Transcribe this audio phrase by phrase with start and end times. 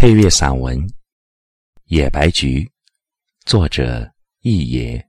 [0.00, 0.78] 配乐散文
[1.86, 2.60] 《野白菊》，
[3.44, 4.08] 作者
[4.42, 5.04] 易野，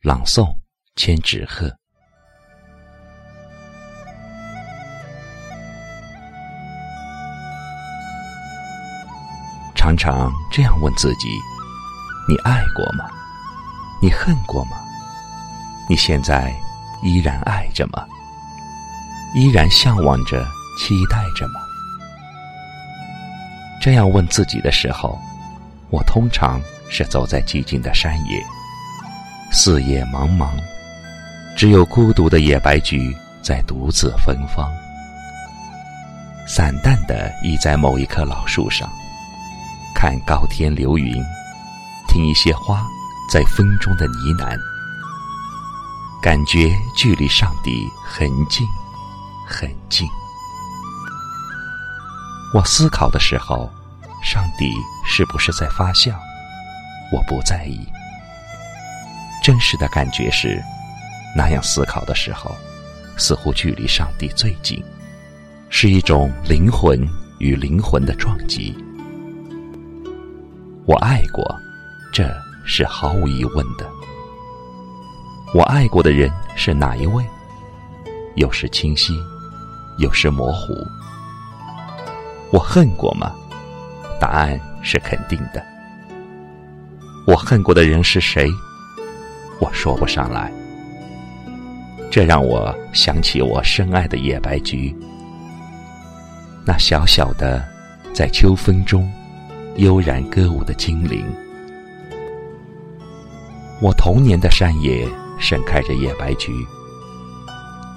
[0.00, 0.56] 朗诵
[0.94, 1.68] 千纸鹤。
[9.74, 11.28] 常常这样问自己：
[12.28, 13.10] 你爱过吗？
[14.00, 14.76] 你恨过吗？
[15.90, 16.54] 你现在
[17.02, 18.06] 依然爱着吗？
[19.34, 20.46] 依然向往着、
[20.78, 21.65] 期待着吗？
[23.86, 25.16] 这样问自己的时候，
[25.90, 28.44] 我通常是走在寂静的山野，
[29.52, 30.48] 四野茫茫，
[31.56, 34.68] 只有孤独的野白菊在独自芬芳，
[36.48, 38.90] 散淡的倚在某一棵老树上，
[39.94, 41.14] 看高天流云，
[42.08, 42.84] 听一些花
[43.32, 44.58] 在风中的呢喃，
[46.20, 48.66] 感觉距离上帝很近，
[49.46, 50.08] 很近。
[52.52, 53.70] 我思考的时候，
[54.26, 54.72] 上帝
[55.04, 56.18] 是不是在发笑？
[57.12, 57.86] 我不在意。
[59.40, 60.60] 真实的感觉是，
[61.36, 62.50] 那样思考的时候，
[63.16, 64.82] 似乎距离上帝最近，
[65.70, 68.76] 是一种灵魂与灵魂的撞击。
[70.86, 71.44] 我爱过，
[72.12, 72.28] 这
[72.64, 73.88] 是毫无疑问的。
[75.54, 77.24] 我爱过的人是哪一位？
[78.34, 79.16] 有时清晰，
[79.98, 80.74] 有时模糊。
[82.50, 83.32] 我恨过吗？
[84.20, 85.64] 答案是肯定的。
[87.26, 88.48] 我恨过的人是谁？
[89.60, 90.52] 我说不上来。
[92.10, 94.94] 这让我想起我深爱的野白菊，
[96.64, 97.62] 那小小的，
[98.14, 99.12] 在秋风中
[99.76, 101.26] 悠然歌舞的精灵。
[103.82, 105.06] 我童年的山野
[105.38, 106.52] 盛开着野白菊，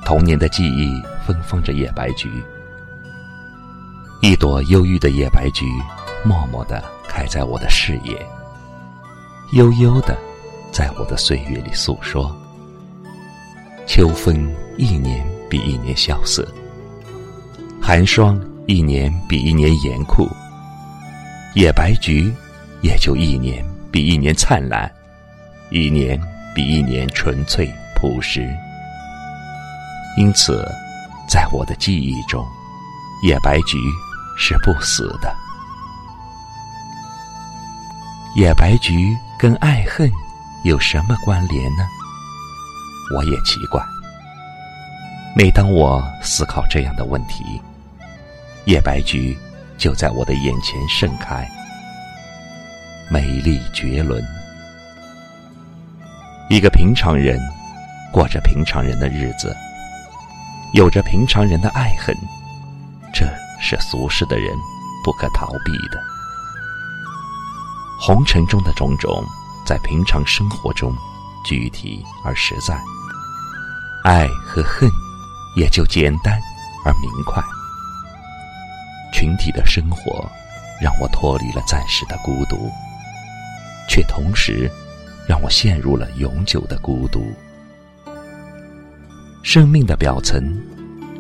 [0.06, 2.30] 童年的记忆芬芳着野白菊。
[4.22, 5.66] 一朵忧郁的野白菊，
[6.24, 8.14] 默默地开在我的视野，
[9.54, 10.18] 悠悠地
[10.72, 12.36] 在我的岁月里诉说。
[13.88, 16.48] 秋风一年比一年萧瑟，
[17.82, 20.28] 寒霜一年比一年严酷，
[21.56, 22.32] 野白菊
[22.82, 24.92] 也就一年比一年灿烂，
[25.72, 26.20] 一年
[26.54, 28.48] 比一年纯粹朴实。
[30.18, 30.64] 因此，
[31.28, 32.46] 在我的记忆中，
[33.24, 33.78] 野白菊。
[34.42, 35.36] 是不死的。
[38.40, 40.10] 野白菊跟爱恨
[40.64, 41.84] 有什么关联呢？
[43.14, 43.84] 我也奇怪。
[45.36, 47.62] 每当我思考这样的问题，
[48.64, 49.38] 野白菊
[49.78, 51.46] 就在我的眼前盛开，
[53.12, 54.24] 美丽绝伦。
[56.50, 57.38] 一个平常人，
[58.10, 59.54] 过着平常人的日子，
[60.74, 62.16] 有着平常人的爱恨，
[63.14, 63.28] 这。
[63.62, 64.56] 是俗世的人
[65.04, 66.02] 不可逃避的。
[68.00, 69.24] 红尘中的种种，
[69.66, 70.96] 在平常生活中
[71.44, 72.82] 具体而实在，
[74.04, 74.90] 爱和恨
[75.56, 76.40] 也就简单
[76.86, 77.44] 而明快。
[79.14, 80.26] 群体的生活
[80.82, 82.72] 让我脱离了暂时的孤独，
[83.90, 84.72] 却同时
[85.28, 87.34] 让我陷入了永久的孤独。
[89.44, 90.58] 生命的表层。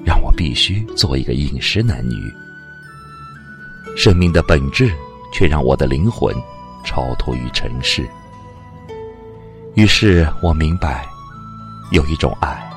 [0.05, 2.33] 让我必须做一个饮食男女，
[3.95, 4.91] 生命的本质
[5.31, 6.33] 却让我的灵魂
[6.83, 8.07] 超脱于尘世。
[9.75, 11.07] 于是我明白，
[11.91, 12.69] 有一种爱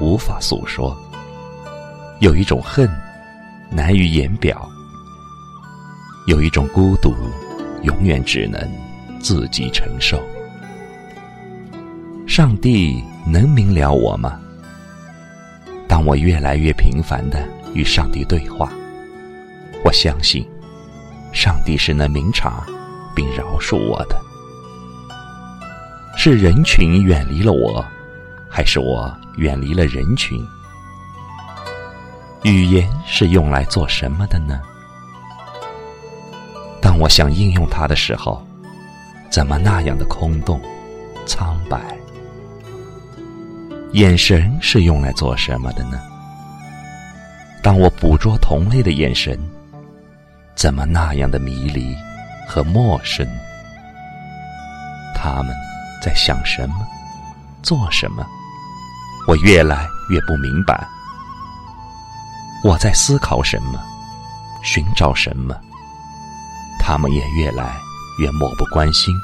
[0.00, 0.96] 无法诉说，
[2.20, 2.90] 有一种恨
[3.70, 4.68] 难于言表，
[6.26, 7.14] 有一种孤独
[7.82, 8.60] 永远只能
[9.20, 10.20] 自己承受。
[12.26, 14.40] 上帝能明了我吗？
[15.86, 18.72] 当我越来越频繁的与上帝对话，
[19.84, 20.46] 我相信，
[21.32, 22.66] 上帝是能明察
[23.18, 24.16] 并饶恕我的。
[26.16, 27.84] 是人群远离了我，
[28.48, 30.40] 还是我远离了人群？
[32.44, 34.60] 语言是用来做什么的呢？
[36.80, 38.40] 当我想应用它的时候，
[39.28, 40.60] 怎么那样的空洞、
[41.26, 41.80] 苍白？
[43.94, 46.00] 眼神是用来做什么的呢？
[47.64, 49.36] 当我捕捉同类的眼神，
[50.54, 51.96] 怎么那样的迷离
[52.48, 53.28] 和陌生？
[55.14, 55.54] 他们
[56.02, 56.86] 在想什么，
[57.62, 58.26] 做什么？
[59.28, 60.86] 我越来越不明白。
[62.64, 63.78] 我在思考什么，
[64.64, 65.54] 寻找什么？
[66.80, 67.76] 他们也越来
[68.18, 69.14] 越漠不关心。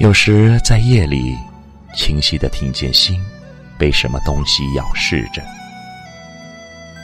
[0.00, 1.36] 有时在夜里。
[1.94, 3.18] 清晰的听见心
[3.78, 5.42] 被什么东西咬噬着，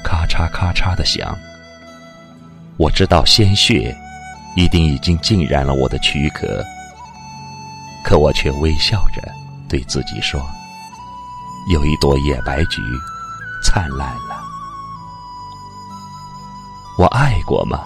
[0.04, 1.36] 咔嚓咔嚓的响。
[2.76, 3.96] 我知道鲜血
[4.56, 6.64] 一定已经浸染了我的躯壳，
[8.04, 9.22] 可我却微笑着
[9.68, 10.40] 对自己说
[11.72, 12.82] ：“有一朵野白菊
[13.62, 14.42] 灿烂了。”
[16.98, 17.84] 我爱过吗？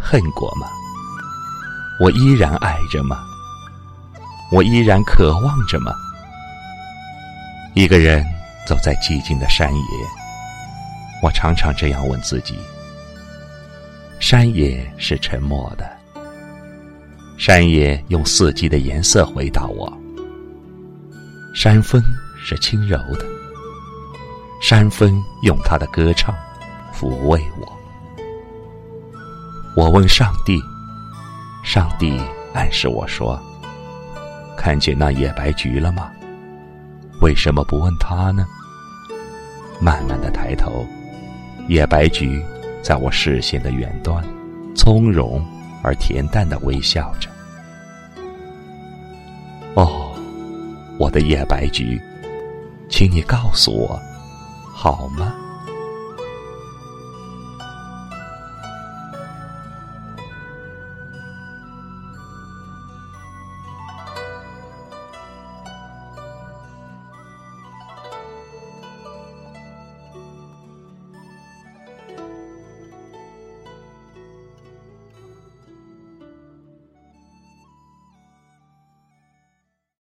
[0.00, 0.68] 恨过吗？
[2.00, 3.18] 我依然爱着吗？
[4.52, 5.92] 我依然渴望着吗？
[7.74, 8.24] 一个人
[8.66, 9.82] 走在寂静的山野，
[11.22, 12.58] 我常常这样问自己：
[14.20, 15.88] 山野是沉默的，
[17.38, 19.88] 山野用四季的颜色回答我；
[21.54, 22.02] 山风
[22.36, 23.24] 是轻柔的，
[24.60, 26.34] 山风用它的歌唱
[26.92, 27.72] 抚慰我。
[29.76, 30.60] 我问上帝，
[31.64, 32.20] 上帝
[32.52, 33.40] 暗示我说
[34.58, 36.10] ：“看见那野白菊了吗？
[37.20, 38.46] 为什么不问他呢？”
[39.80, 40.84] 慢慢的抬头，
[41.68, 42.44] 野白菊
[42.88, 44.24] 在我视线的远端，
[44.74, 45.44] 从容
[45.82, 47.28] 而恬淡的微笑着。
[49.74, 50.10] 哦，
[50.98, 52.00] 我的野白菊，
[52.88, 54.00] 请你告诉我，
[54.72, 55.34] 好吗？